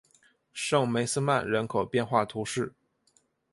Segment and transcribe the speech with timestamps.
[0.51, 2.73] 圣梅斯曼人口变化图示